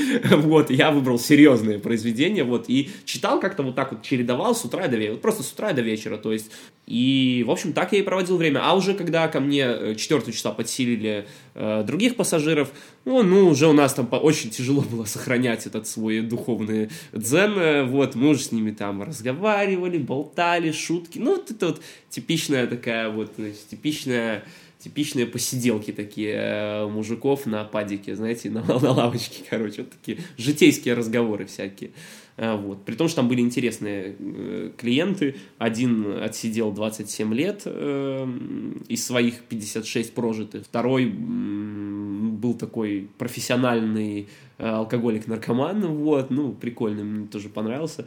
[0.48, 4.88] Вот, я выбрал серьезные произведения, вот, и читал как-то вот так вот, чередовал с утра
[4.88, 6.50] до вечера, просто с утра до вечера, то есть,
[6.87, 8.61] и, в общем, так я и проводил время.
[8.62, 12.70] А уже когда ко мне 4 часа подсилили э, других пассажиров,
[13.04, 17.84] ну, ну, уже у нас там очень тяжело было сохранять этот свой духовный дзен, э,
[17.84, 23.11] вот, мы уже с ними там разговаривали, болтали, шутки, ну, вот это вот типичная такая
[23.11, 24.44] вот, значит, типичная
[24.88, 30.94] типичные посиделки такие э, мужиков на падике, знаете, на, на лавочке, короче, вот такие житейские
[30.94, 31.90] разговоры всякие.
[32.38, 32.85] Э, вот.
[32.87, 35.37] При том, что там были интересные э, клиенты.
[35.59, 40.64] Один отсидел 27 лет из своих 56 прожитых.
[40.64, 45.87] Второй был такой профессиональный алкоголик-наркоман.
[45.87, 46.31] Вот.
[46.31, 48.07] Ну, прикольный, мне тоже понравился.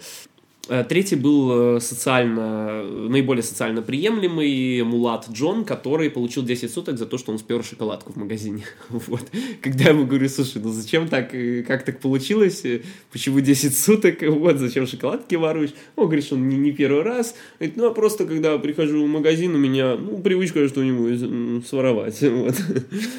[0.69, 7.07] Э, третий был э, социально, наиболее социально приемлемый Мулат Джон, который получил 10 суток за
[7.07, 8.63] то, что он спер шоколадку в магазине.
[8.89, 9.23] Вот.
[9.61, 12.63] Когда я ему говорю, слушай, ну зачем так, э, как так получилось,
[13.11, 15.71] почему 10 суток, вот, зачем шоколадки воруешь?
[15.95, 17.35] Он говорит, что он не, не первый раз.
[17.59, 22.21] Говорит, ну, а просто, когда прихожу в магазин, у меня, ну, привычка что-нибудь своровать.
[22.41, 22.55] Вот.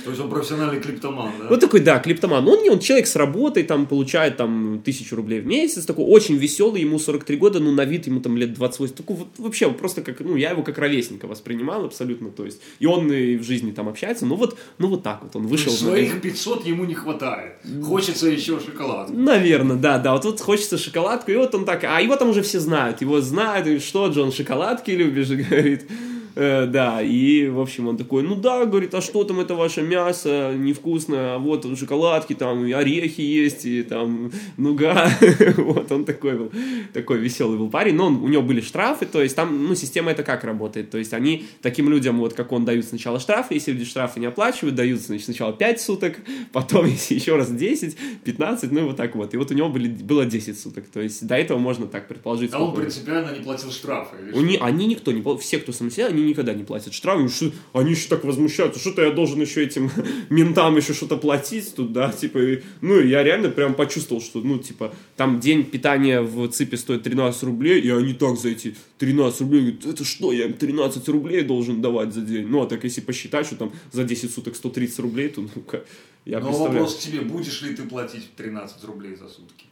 [0.04, 1.48] То есть он профессиональный клиптоман, да?
[1.48, 2.48] Вот такой, да, клиптоман.
[2.48, 6.36] Он, не, он человек с работой, там, получает, там, тысячу рублей в месяц, такой очень
[6.36, 8.94] веселый, ему 43 23 года, ну, на вид ему там лет 28.
[8.94, 12.86] Такой вот вообще просто как, ну, я его как ровесника воспринимал абсолютно, то есть, и
[12.86, 15.72] он и в жизни там общается, ну вот, ну вот так вот он вышел.
[15.72, 19.14] Своих 500 ему не хватает, хочется еще шоколадку.
[19.14, 22.42] Наверное, да, да, вот тут хочется шоколадку, и вот он так, а его там уже
[22.42, 25.86] все знают, его знают, что, Джон, шоколадки любишь, говорит.
[26.34, 29.82] Э, да, и, в общем, он такой, ну да, говорит, а что там это ваше
[29.82, 35.10] мясо невкусное, а вот шоколадки, там, и орехи есть, и там, нуга,
[35.56, 36.52] вот, он такой был,
[36.94, 40.10] такой веселый был парень, но он, у него были штрафы, то есть там, ну, система
[40.10, 43.72] это как работает, то есть они таким людям, вот, как он, дают сначала штрафы, если
[43.72, 46.16] люди штрафы не оплачивают, дают, значит, сначала 5 суток,
[46.52, 49.68] потом, если еще раз 10, 15, ну, и вот так вот, и вот у него
[49.68, 52.52] были, было 10 суток, то есть до этого можно так предположить.
[52.54, 54.16] А он принципиально не платил штрафы?
[54.34, 58.08] Они, они никто не все, кто самосел, они никогда не платят штрафы, что, они еще
[58.08, 59.90] так возмущаются, что-то я должен еще этим
[60.30, 64.58] ментам еще что-то платить тут, да, типа, и, ну, я реально прям почувствовал, что, ну,
[64.58, 69.40] типа, там день питания в ЦИПе стоит 13 рублей, и они так за эти 13
[69.42, 72.46] рублей говорят, это что, я им 13 рублей должен давать за день?
[72.46, 75.84] Ну, а так если посчитать, что там за 10 суток 130 рублей, то, ну-ка,
[76.24, 76.80] я Но представляю.
[76.80, 79.66] вопрос тебе, будешь ли ты платить 13 рублей за сутки?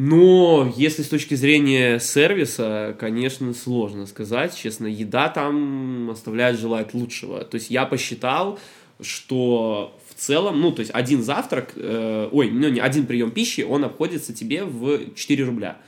[0.00, 4.56] Но если с точки зрения сервиса, конечно, сложно сказать.
[4.56, 7.44] Честно, еда там оставляет желать лучшего.
[7.44, 8.60] То есть я посчитал,
[9.00, 13.62] что в целом, ну, то есть один завтрак, э, ой, ну, не один прием пищи,
[13.62, 15.78] он обходится тебе в 4 рубля.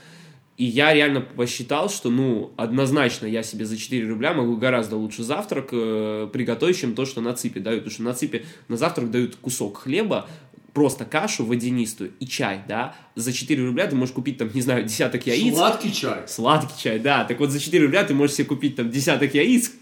[0.57, 5.23] И я реально посчитал, что, ну, однозначно я себе за 4 рубля могу гораздо лучше
[5.23, 7.85] завтрак э, приготовить, чем то, что на ЦИПе дают.
[7.85, 10.29] Потому что на ЦИПе на завтрак дают кусок хлеба,
[10.73, 14.85] просто кашу водянистую и чай, да, за 4 рубля ты можешь купить там, не знаю,
[14.85, 15.55] десяток яиц.
[15.55, 16.23] Сладкий чай.
[16.27, 17.25] Сладкий чай, да.
[17.25, 19.73] Так вот за 4 рубля ты можешь себе купить там десяток яиц,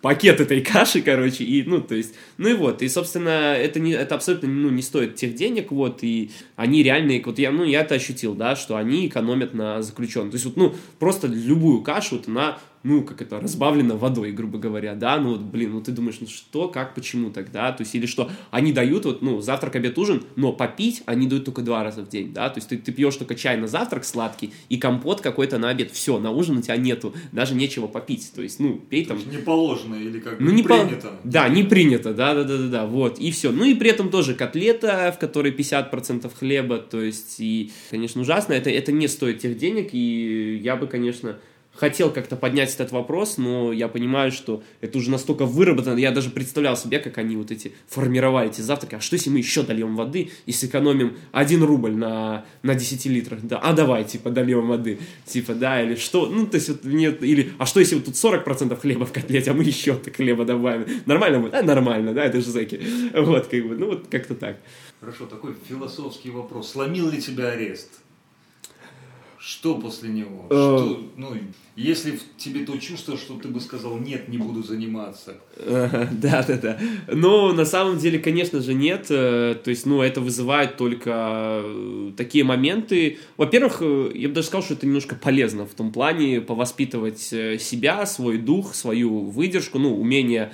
[0.00, 3.92] пакет этой каши, короче, и, ну, то есть, ну и вот, и, собственно, это, не,
[3.92, 7.80] это абсолютно, ну, не стоит тех денег, вот, и они реальные, вот я, ну, я
[7.80, 12.16] это ощутил, да, что они экономят на заключенном, то есть, вот, ну, просто любую кашу,
[12.16, 15.90] вот, она ну, как это, разбавлено водой, грубо говоря, да, ну, вот, блин, ну, ты
[15.90, 19.76] думаешь, ну, что, как, почему тогда, то есть, или что, они дают, вот, ну, завтрак,
[19.76, 22.76] обед, ужин, но попить они дают только два раза в день, да, то есть, ты,
[22.76, 26.58] ты пьешь только чай на завтрак сладкий и компот какой-то на обед, все, на ужин
[26.58, 29.18] у тебя нету, даже нечего попить, то есть, ну, пей там...
[29.30, 31.08] Не положено или как ну, не, не принято.
[31.08, 31.18] По...
[31.24, 34.10] Да, не принято, да, да, да, да, да, вот, и все, ну, и при этом
[34.10, 39.38] тоже котлета, в которой 50% хлеба, то есть, и, конечно, ужасно, это, это не стоит
[39.38, 41.38] тех денег, и я бы, конечно,
[41.74, 46.30] хотел как-то поднять этот вопрос, но я понимаю, что это уже настолько выработано, я даже
[46.30, 49.96] представлял себе, как они вот эти формировали эти завтраки, а что если мы еще дольем
[49.96, 54.98] воды и сэкономим 1 рубль на, на 10 литрах, да, а давай, типа, дольем воды,
[55.26, 58.14] типа, да, или что, ну, то есть, вот, нет, или, а что если вот тут
[58.14, 61.54] 40% хлеба в котлете, а мы еще так хлеба добавим, нормально будет?
[61.54, 62.80] А, нормально, да, это же зэки,
[63.14, 64.58] вот, как бы, ну, вот как-то так.
[65.00, 68.00] Хорошо, такой философский вопрос, сломил ли тебя арест?
[69.44, 70.46] Что после него?
[70.48, 71.36] Э, что, ну,
[71.76, 75.36] если в тебе то чувство, что ты бы сказал, нет, не буду заниматься.
[76.24, 76.78] Да, да, да.
[77.08, 79.06] Но на самом деле, конечно же, нет.
[79.10, 83.18] Э, то есть, ну, это вызывает только э, такие моменты.
[83.36, 88.06] Во-первых, э, я бы даже сказал, что это немножко полезно в том плане повоспитывать себя,
[88.06, 90.52] свой дух, свою выдержку, ну, умение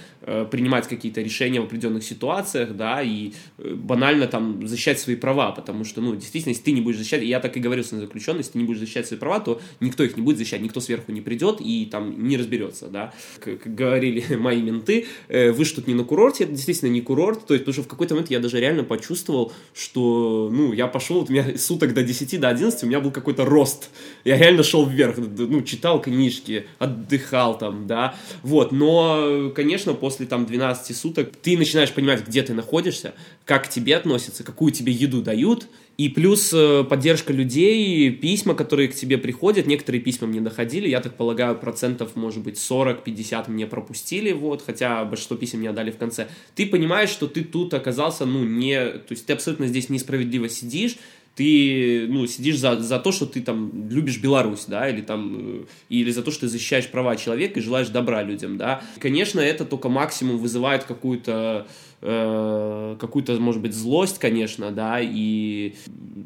[0.51, 6.03] принимать какие-то решения в определенных ситуациях, да, и банально там защищать свои права, потому что,
[6.03, 8.59] ну, действительно, если ты не будешь защищать, я так и говорил с заключенным, если ты
[8.59, 11.61] не будешь защищать свои права, то никто их не будет защищать, никто сверху не придет
[11.61, 13.13] и там не разберется, да.
[13.39, 17.47] Как, говорили мои менты, э, вы что тут не на курорте, это действительно не курорт,
[17.47, 21.21] то есть, потому что в какой-то момент я даже реально почувствовал, что, ну, я пошел,
[21.21, 23.91] вот у меня суток до 10, до 11, у меня был какой-то рост,
[24.25, 30.47] я реально шел вверх, ну, читал книжки, отдыхал там, да, вот, но, конечно, после там
[30.47, 35.23] 12 суток ты начинаешь понимать, где ты находишься, как к тебе относятся, какую тебе еду
[35.23, 35.67] дают,
[36.01, 39.67] и плюс э, поддержка людей, письма, которые к тебе приходят.
[39.67, 45.05] Некоторые письма мне доходили, я так полагаю, процентов, может быть, 40-50 мне пропустили, вот, хотя
[45.05, 46.29] большинство писем мне отдали в конце.
[46.55, 48.83] Ты понимаешь, что ты тут оказался, ну, не...
[48.83, 50.97] То есть ты абсолютно здесь несправедливо сидишь,
[51.35, 55.65] ты ну, сидишь за, за то, что ты там любишь Беларусь, да, или там, э,
[55.91, 58.83] или за то, что ты защищаешь права человека и желаешь добра людям, да.
[58.99, 61.67] Конечно, это только максимум вызывает какую-то
[62.03, 65.75] э, какую-то, может быть, злость, конечно, да, и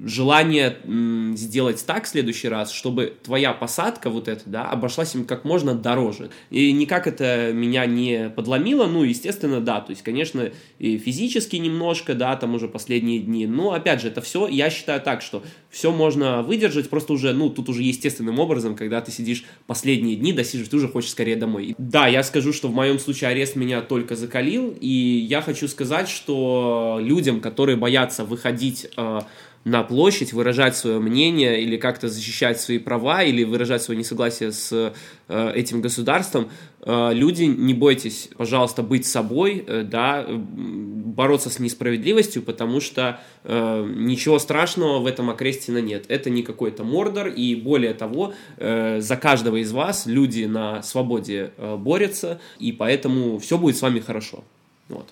[0.04, 5.24] желание м, сделать так в следующий раз, чтобы твоя посадка вот эта, да, обошлась им
[5.24, 6.30] как можно дороже.
[6.50, 12.14] И никак это меня не подломило, ну, естественно, да, то есть, конечно, и физически немножко,
[12.14, 15.92] да, там уже последние дни, но, опять же, это все, я считаю так, что все
[15.92, 20.68] можно выдержать, просто уже, ну, тут уже естественным образом, когда ты сидишь последние дни, досиживаешь,
[20.68, 21.74] ты уже хочешь скорее домой.
[21.78, 26.08] Да, я скажу, что в моем случае арест меня только закалил, и я хочу сказать,
[26.08, 29.20] что людям, которые боятся выходить э,
[29.64, 34.92] на площадь, выражать свое мнение или как-то защищать свои права или выражать свое несогласие с
[35.28, 36.50] э, этим государством,
[36.82, 43.92] э, люди, не бойтесь, пожалуйста, быть собой, э, да, бороться с несправедливостью, потому что э,
[43.96, 46.04] ничего страшного в этом окрестина нет.
[46.08, 51.52] Это не какой-то мордор, и более того, э, за каждого из вас люди на свободе
[51.56, 54.44] э, борются, и поэтому все будет с вами хорошо.
[54.90, 55.08] Вот.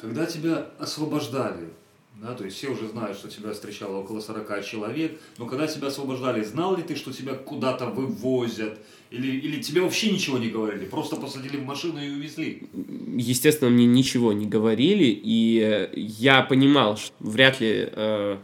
[0.00, 1.68] Когда тебя освобождали,
[2.22, 5.88] да, то есть все уже знают, что тебя встречало около 40 человек, но когда тебя
[5.88, 8.78] освобождали, знал ли ты, что тебя куда-то вывозят,
[9.10, 12.62] или, или тебе вообще ничего не говорили, просто посадили в машину и увезли?
[13.16, 18.38] Естественно, мне ничего не говорили, и я понимал, что вряд ли э,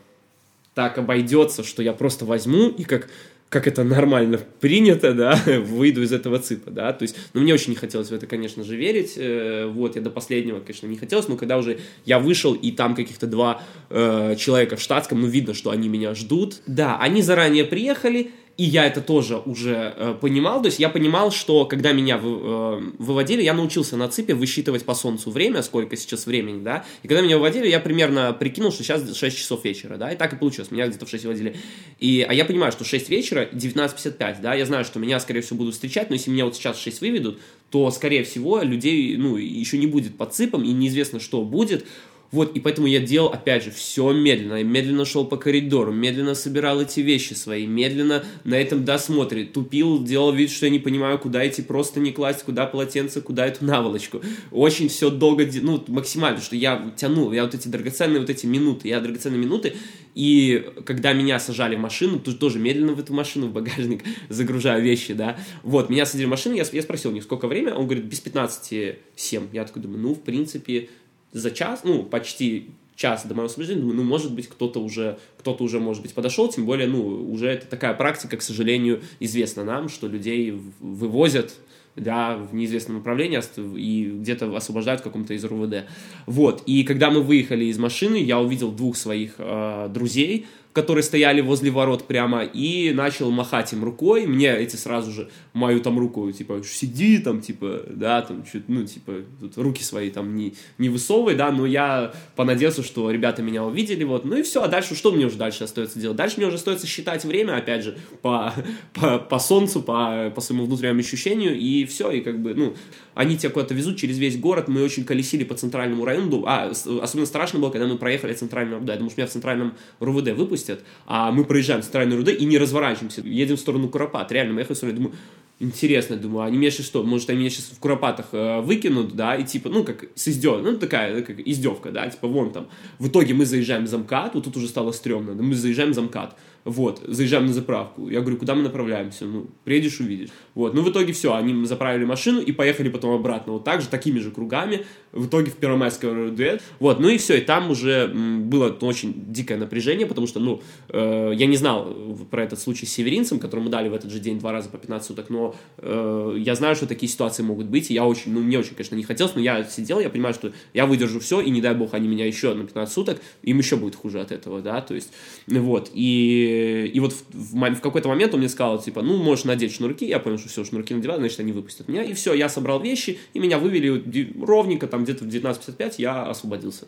[0.74, 3.08] так обойдется, что я просто возьму и как
[3.50, 7.70] как это нормально принято, да, выйду из этого ципа, да, то есть, ну, мне очень
[7.70, 11.26] не хотелось в это, конечно же, верить, э, вот, я до последнего, конечно, не хотелось,
[11.26, 13.60] но когда уже я вышел, и там каких-то два
[13.90, 18.30] э, человека в штатском, ну, видно, что они меня ждут, да, они заранее приехали,
[18.60, 22.30] и я это тоже уже э, понимал, то есть я понимал, что когда меня вы,
[22.42, 27.08] э, выводили, я научился на ципе высчитывать по солнцу время, сколько сейчас времени, да, и
[27.08, 30.36] когда меня выводили, я примерно прикинул, что сейчас 6 часов вечера, да, и так и
[30.36, 31.56] получилось, меня где-то в 6 выводили,
[31.98, 35.56] и, а я понимаю, что 6 вечера, 19.55, да, я знаю, что меня, скорее всего,
[35.56, 39.36] будут встречать, но если меня вот сейчас в 6 выведут, то, скорее всего, людей, ну,
[39.36, 41.86] еще не будет под ципом, и неизвестно, что будет,
[42.32, 44.54] вот, и поэтому я делал, опять же, все медленно.
[44.54, 49.44] Я медленно шел по коридору, медленно собирал эти вещи свои, медленно на этом досмотре.
[49.44, 53.46] Тупил, делал вид, что я не понимаю, куда идти, просто не класть, куда полотенце, куда
[53.46, 54.20] эту наволочку.
[54.52, 58.88] Очень все долго, ну, максимально, что я тянул, я вот эти драгоценные вот эти минуты,
[58.88, 59.74] я драгоценные минуты,
[60.14, 64.82] и когда меня сажали в машину, то тоже медленно в эту машину, в багажник загружаю
[64.82, 67.86] вещи, да, вот, меня садили в машину, я, я спросил у них, сколько время, он
[67.86, 69.48] говорит, без 15 7.
[69.52, 70.88] Я такой думаю, ну, в принципе,
[71.32, 75.64] за час, ну, почти час до моего освобождения, думаю, ну, может быть, кто-то уже, кто-то
[75.64, 79.88] уже, может быть, подошел, тем более, ну, уже это такая практика, к сожалению, известна нам,
[79.88, 81.54] что людей вывозят,
[81.96, 83.40] да, в неизвестном направлении
[83.76, 85.86] и где-то освобождают в каком-то из РУВД.
[86.26, 91.40] Вот, и когда мы выехали из машины, я увидел двух своих э, друзей, которые стояли
[91.40, 94.26] возле ворот прямо, и начал махать им рукой.
[94.26, 98.84] Мне эти сразу же мою там руку, типа, сиди там, типа, да, там, чуть, ну,
[98.84, 103.64] типа, тут руки свои там не, не высовывай, да, но я понадеялся, что ребята меня
[103.64, 106.16] увидели, вот, ну и все, а дальше, что мне уже дальше остается делать?
[106.16, 108.54] Дальше мне уже остается считать время, опять же, по,
[108.92, 112.74] по, по солнцу, по, по своему внутреннему ощущению, и все, и как бы, ну,
[113.14, 117.26] они тебя куда-то везут через весь город, мы очень колесили по центральному району, а, особенно
[117.26, 120.28] страшно было, когда мы проехали центральный РУВД, я думаю, что меня в центральном РУВД
[120.60, 124.60] выпустят, а мы проезжаем центральный РУВД и не разворачиваемся, едем в сторону Куропат, реально, мы
[124.60, 125.14] ехали в сторону, думаю,
[125.58, 129.36] интересно, думаю, они меня сейчас что, может, они меня сейчас в Куропатах э, выкинут, да,
[129.36, 132.68] и типа, ну, как с издев, ну, такая, как издевка, да, типа, вон там.
[132.98, 136.36] В итоге мы заезжаем в замкат, вот тут уже стало стрёмно, мы заезжаем в замкат,
[136.64, 138.08] вот, заезжаем на заправку.
[138.08, 139.24] Я говорю, куда мы направляемся?
[139.24, 140.30] Ну, приедешь, увидишь.
[140.54, 143.54] Вот, ну, в итоге все, они заправили машину и поехали потом обратно.
[143.54, 144.86] Вот так же, такими же кругами.
[145.12, 146.62] В итоге в Первомайское дуэт.
[146.78, 151.32] Вот, ну и все, и там уже было очень дикое напряжение, потому что, ну, э,
[151.34, 151.92] я не знал
[152.30, 155.08] про этот случай с северинцем, которому дали в этот же день два раза по 15
[155.08, 158.40] суток, но но э, я знаю, что такие ситуации могут быть, и я очень, ну,
[158.40, 161.50] мне очень, конечно, не хотелось, но я сидел, я понимаю, что я выдержу все, и
[161.50, 164.60] не дай бог они меня еще на 15 суток, им еще будет хуже от этого,
[164.60, 165.12] да, то есть,
[165.46, 166.49] вот, и,
[166.86, 170.06] и вот в, в, в какой-то момент он мне сказал, типа, ну, можешь надеть шнурки,
[170.06, 173.18] я понял, что все, шнурки надеваю, значит, они выпустят меня, и все, я собрал вещи,
[173.34, 176.86] и меня вывели ровненько, там, где-то в 19.55 я освободился.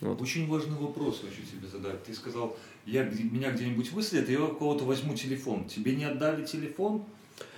[0.00, 0.20] Вот.
[0.22, 2.04] Очень важный вопрос хочу тебе задать.
[2.04, 2.56] Ты сказал,
[2.86, 5.64] я, меня где-нибудь выследят, я у кого-то возьму телефон.
[5.64, 7.04] Тебе не отдали телефон?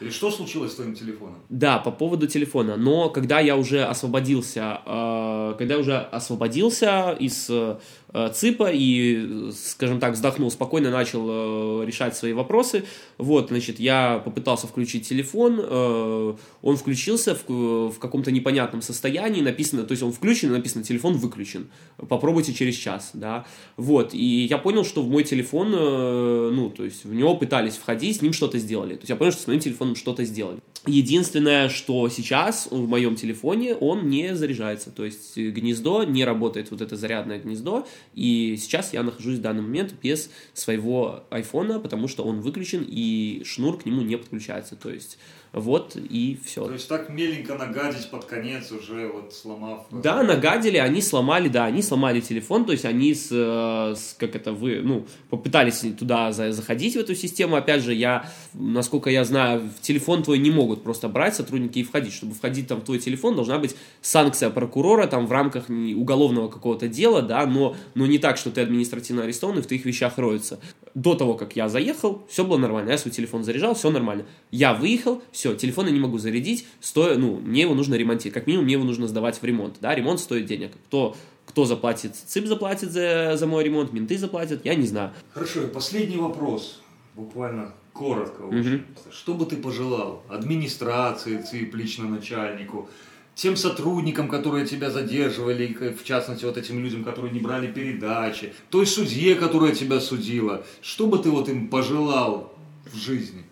[0.01, 1.37] Или что случилось с твоим телефоном?
[1.49, 2.76] Да, по поводу телефона.
[2.76, 7.76] Но когда я уже освободился, э, когда я уже освободился из э,
[8.12, 12.85] ЦИПа и, скажем так, вздохнул спокойно, начал э, решать свои вопросы,
[13.18, 19.85] вот, значит, я попытался включить телефон, э, он включился в, в каком-то непонятном состоянии, написано,
[19.85, 21.68] то есть он включен, написано телефон выключен,
[22.09, 26.85] попробуйте через час, да, вот, и я понял, что в мой телефон, э, ну, то
[26.85, 29.47] есть в него пытались входить, с ним что-то сделали, то есть я понял, что с
[29.47, 30.61] моим телефоном что-то сделали.
[30.87, 36.81] Единственное, что сейчас в моем телефоне он не заряжается, то есть гнездо, не работает вот
[36.81, 42.25] это зарядное гнездо, и сейчас я нахожусь в данный момент без своего айфона, потому что
[42.25, 45.18] он выключен и шнур к нему не подключается, то есть
[45.53, 46.65] вот и все.
[46.65, 49.87] То есть так меленько нагадить под конец уже вот сломав.
[49.91, 54.37] Да, нагадили, они сломали, да, они сломали телефон, то есть они с, э, с как
[54.37, 57.57] это вы, ну, попытались туда заходить в эту систему.
[57.57, 61.83] Опять же, я, насколько я знаю, в телефон твой не могут просто брать сотрудники и
[61.83, 62.13] входить.
[62.13, 66.87] Чтобы входить там в твой телефон, должна быть санкция прокурора там в рамках уголовного какого-то
[66.87, 70.61] дела, да, но, но не так, что ты административно арестован и в твоих вещах роются.
[70.95, 74.26] До того, как я заехал, все было нормально, я свой телефон заряжал, все нормально.
[74.51, 78.47] Я выехал, все, телефон я не могу зарядить, стоя, ну, мне его нужно ремонтировать, как
[78.47, 81.16] минимум мне его нужно сдавать в ремонт, да, ремонт стоит денег, кто,
[81.47, 85.12] кто заплатит, ЦИП заплатит за, за мой ремонт, менты заплатят, я не знаю.
[85.32, 86.80] Хорошо, последний вопрос,
[87.14, 88.43] буквально коротко.
[88.43, 89.12] Угу.
[89.12, 92.88] Что бы ты пожелал администрации, ЦИП, лично начальнику,
[93.35, 98.87] тем сотрудникам, которые тебя задерживали, в частности, вот этим людям, которые не брали передачи, той
[98.87, 102.53] судье, которая тебя судила, что бы ты вот им пожелал
[102.93, 103.45] в жизни?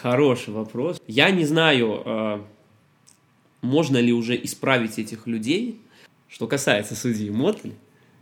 [0.00, 1.00] Хороший вопрос.
[1.06, 2.40] Я не знаю, э,
[3.60, 5.80] можно ли уже исправить этих людей.
[6.28, 7.74] Что касается судьи Мотли,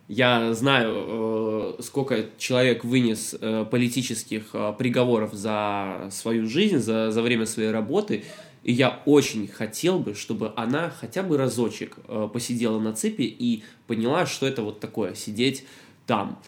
[0.09, 7.47] я знаю, э, сколько человек вынес э, политических приговоров за свою жизнь, за, за время
[7.47, 8.25] своей работы,
[8.63, 11.97] и я очень хотел бы, чтобы она хотя бы разочек
[12.33, 15.65] посидела на цепи и поняла, что это вот такое, сидеть
[16.07, 16.39] там.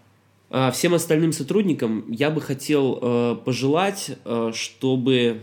[0.54, 5.40] А всем остальным сотрудникам я бы хотел э, пожелать, э, чтобы,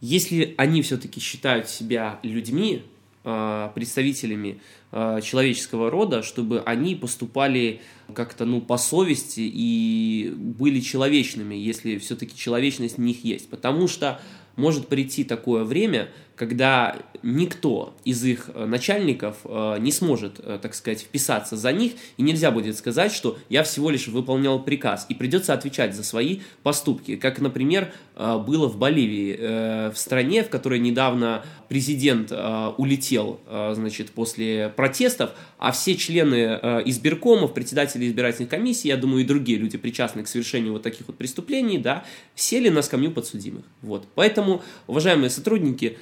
[0.00, 2.82] если они все-таки считают себя людьми,
[3.22, 7.80] э, представителями э, человеческого рода, чтобы они поступали
[8.12, 14.20] как-то ну по совести и были человечными, если все-таки человечность в них есть, потому что
[14.56, 16.08] может прийти такое время,
[16.40, 21.92] когда никто из их э, начальников э, не сможет, э, так сказать, вписаться за них,
[22.16, 26.40] и нельзя будет сказать, что я всего лишь выполнял приказ, и придется отвечать за свои
[26.62, 32.32] поступки, как, например, было в Боливии, в стране, в которой недавно президент
[32.76, 39.58] улетел, значит, после протестов, а все члены избиркомов, председатели избирательных комиссий, я думаю, и другие
[39.58, 43.64] люди, причастные к совершению вот таких вот преступлений, да, сели на скамью подсудимых.
[43.80, 44.06] Вот.
[44.14, 45.96] Поэтому, уважаемые сотрудники,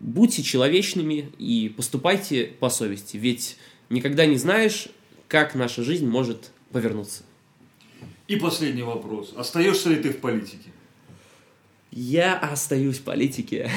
[0.00, 3.56] будьте человечными и поступайте по совести, ведь
[3.90, 4.88] никогда не знаешь,
[5.28, 7.22] как наша жизнь может повернуться.
[8.26, 9.32] И последний вопрос.
[9.36, 10.70] Остаешься ли ты в политике?
[11.90, 13.70] Я остаюсь в политике.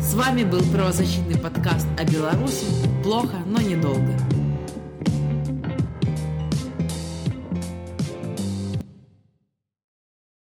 [0.00, 2.66] С вами был правозащитный подкаст о Беларуси.
[3.02, 4.35] Плохо, но недолго.